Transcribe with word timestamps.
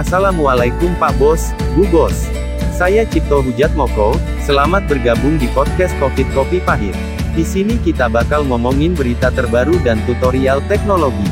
Assalamualaikum 0.00 0.96
Pak 0.96 1.12
Bos, 1.20 1.52
Bu 1.76 1.84
Bos. 1.92 2.24
Saya 2.72 3.04
Cipto 3.04 3.44
Hujat 3.44 3.76
Moko, 3.76 4.16
selamat 4.48 4.88
bergabung 4.88 5.36
di 5.36 5.44
podcast 5.52 5.92
Covid 6.00 6.24
Kopi 6.32 6.56
Pahit. 6.64 6.96
Di 7.36 7.44
sini 7.44 7.76
kita 7.76 8.08
bakal 8.08 8.48
ngomongin 8.48 8.96
berita 8.96 9.28
terbaru 9.28 9.76
dan 9.84 10.00
tutorial 10.08 10.64
teknologi. 10.72 11.28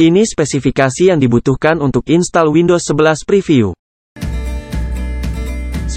Ini 0.00 0.24
spesifikasi 0.24 1.12
yang 1.12 1.20
dibutuhkan 1.20 1.84
untuk 1.84 2.08
install 2.08 2.48
Windows 2.48 2.88
11 2.88 3.28
Preview. 3.28 3.76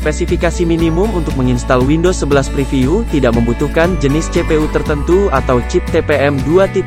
Spesifikasi 0.06 0.70
minimum 0.70 1.10
untuk 1.18 1.34
menginstal 1.34 1.82
Windows 1.82 2.22
11 2.22 2.54
Preview 2.54 3.02
tidak 3.10 3.34
membutuhkan 3.34 3.98
jenis 3.98 4.30
CPU 4.30 4.70
tertentu 4.70 5.34
atau 5.34 5.58
chip 5.66 5.82
TPM 5.90 6.38
2.0. 6.46 6.86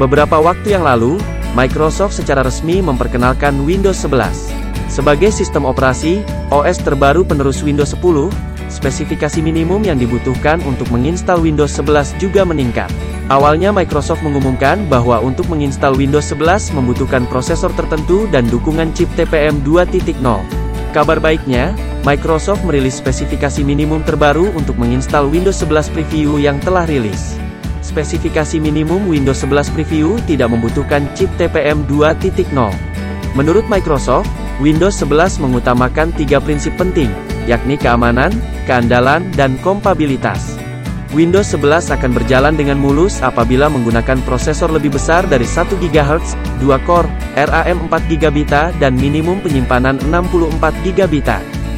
Beberapa 0.00 0.40
waktu 0.40 0.72
yang 0.72 0.80
lalu, 0.80 1.20
Microsoft 1.52 2.16
secara 2.16 2.40
resmi 2.40 2.80
memperkenalkan 2.80 3.68
Windows 3.68 4.00
11 4.00 4.48
sebagai 4.88 5.28
sistem 5.28 5.68
operasi 5.68 6.24
OS 6.48 6.80
terbaru 6.80 7.20
penerus 7.20 7.60
Windows 7.60 7.92
10. 7.92 8.32
Spesifikasi 8.72 9.44
minimum 9.44 9.84
yang 9.84 10.00
dibutuhkan 10.00 10.56
untuk 10.64 10.88
menginstal 10.88 11.36
Windows 11.36 11.76
11 11.76 12.16
juga 12.16 12.48
meningkat. 12.48 12.88
Awalnya 13.28 13.76
Microsoft 13.76 14.24
mengumumkan 14.24 14.88
bahwa 14.88 15.20
untuk 15.20 15.52
menginstal 15.52 15.92
Windows 15.92 16.32
11 16.32 16.72
membutuhkan 16.72 17.28
prosesor 17.28 17.68
tertentu 17.76 18.24
dan 18.32 18.48
dukungan 18.48 18.88
chip 18.96 19.12
TPM 19.20 19.60
2.0. 19.68 20.61
Kabar 20.92 21.24
baiknya, 21.24 21.72
Microsoft 22.04 22.68
merilis 22.68 23.00
spesifikasi 23.00 23.64
minimum 23.64 24.04
terbaru 24.04 24.52
untuk 24.52 24.76
menginstal 24.76 25.24
Windows 25.24 25.64
11 25.64 25.88
Preview 25.88 26.36
yang 26.36 26.60
telah 26.60 26.84
rilis. 26.84 27.40
Spesifikasi 27.80 28.60
minimum 28.60 29.08
Windows 29.08 29.40
11 29.40 29.72
Preview 29.72 30.20
tidak 30.28 30.52
membutuhkan 30.52 31.08
chip 31.16 31.32
TPM 31.40 31.88
2.0. 31.88 32.52
Menurut 33.32 33.64
Microsoft, 33.72 34.28
Windows 34.60 35.00
11 35.00 35.40
mengutamakan 35.40 36.12
tiga 36.12 36.36
prinsip 36.44 36.76
penting, 36.76 37.08
yakni 37.48 37.80
keamanan, 37.80 38.28
keandalan, 38.68 39.24
dan 39.32 39.56
kompabilitas. 39.64 40.61
Windows 41.12 41.52
11 41.52 41.92
akan 41.92 42.10
berjalan 42.16 42.56
dengan 42.56 42.80
mulus 42.80 43.20
apabila 43.20 43.68
menggunakan 43.68 44.24
prosesor 44.24 44.72
lebih 44.72 44.96
besar 44.96 45.28
dari 45.28 45.44
1 45.44 45.68
GHz, 45.76 46.40
2 46.64 46.88
core, 46.88 47.04
RAM 47.36 47.84
4 47.92 48.12
GB, 48.16 48.48
dan 48.80 48.96
minimum 48.96 49.44
penyimpanan 49.44 50.00
64 50.08 50.72
GB. 50.80 51.20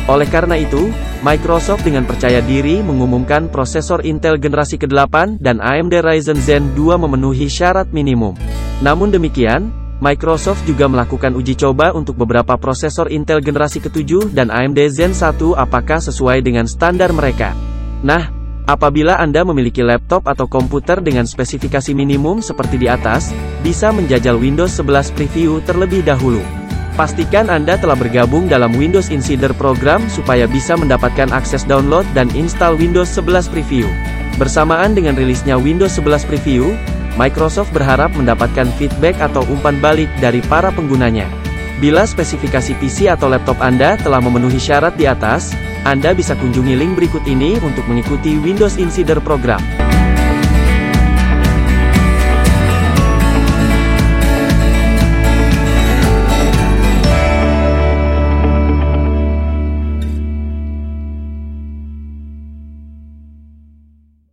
Oleh 0.07 0.29
karena 0.31 0.55
itu, 0.55 0.87
Microsoft 1.27 1.83
dengan 1.83 2.07
percaya 2.07 2.39
diri 2.47 2.79
mengumumkan 2.79 3.51
prosesor 3.51 4.07
Intel 4.07 4.39
generasi 4.39 4.79
ke-8 4.79 5.43
dan 5.43 5.59
AMD 5.59 6.05
Ryzen 6.05 6.39
Zen 6.39 6.71
2 6.79 6.95
memenuhi 6.95 7.51
syarat 7.51 7.91
minimum. 7.91 8.39
Namun 8.87 9.11
demikian, 9.11 9.75
Microsoft 9.99 10.63
juga 10.63 10.87
melakukan 10.87 11.35
uji 11.35 11.59
coba 11.59 11.91
untuk 11.91 12.15
beberapa 12.21 12.55
prosesor 12.55 13.11
Intel 13.11 13.43
generasi 13.43 13.83
ke-7 13.83 14.31
dan 14.31 14.53
AMD 14.55 14.79
Zen 14.95 15.11
1 15.11 15.59
apakah 15.59 15.99
sesuai 15.99 16.39
dengan 16.45 16.69
standar 16.69 17.11
mereka. 17.11 17.57
Nah, 18.05 18.44
Apabila 18.65 19.21
Anda 19.21 19.45
memiliki 19.45 19.85
laptop 19.85 20.25
atau 20.25 20.49
komputer 20.49 21.05
dengan 21.05 21.29
spesifikasi 21.29 21.93
minimum 21.93 22.41
seperti 22.41 22.81
di 22.81 22.89
atas, 22.89 23.37
bisa 23.61 23.93
menjajal 23.93 24.41
Windows 24.41 24.81
11 24.81 25.13
Preview 25.13 25.61
terlebih 25.69 26.01
dahulu. 26.01 26.41
Pastikan 26.97 27.53
Anda 27.53 27.77
telah 27.77 27.93
bergabung 27.93 28.49
dalam 28.49 28.73
Windows 28.73 29.13
Insider 29.13 29.53
program 29.53 30.01
supaya 30.09 30.49
bisa 30.49 30.81
mendapatkan 30.81 31.29
akses 31.37 31.69
download 31.69 32.09
dan 32.17 32.33
install 32.33 32.81
Windows 32.81 33.13
11 33.13 33.53
Preview. 33.53 33.85
Bersamaan 34.41 34.97
dengan 34.97 35.13
rilisnya 35.13 35.61
Windows 35.61 36.01
11 36.01 36.25
Preview, 36.25 36.73
Microsoft 37.21 37.69
berharap 37.77 38.17
mendapatkan 38.17 38.65
feedback 38.81 39.21
atau 39.21 39.45
umpan 39.53 39.77
balik 39.77 40.09
dari 40.25 40.41
para 40.49 40.73
penggunanya. 40.73 41.29
Bila 41.85 42.09
spesifikasi 42.09 42.81
PC 42.81 43.13
atau 43.13 43.29
laptop 43.29 43.61
Anda 43.61 44.01
telah 44.01 44.25
memenuhi 44.25 44.57
syarat 44.57 44.97
di 44.97 45.05
atas, 45.05 45.53
anda 45.85 46.17
bisa 46.17 46.33
kunjungi 46.33 46.81
link 46.81 46.97
berikut 46.97 47.29
ini 47.29 47.61
untuk 47.61 47.85
mengikuti 47.85 48.41
Windows 48.41 48.81
Insider 48.81 49.21
program. 49.21 49.61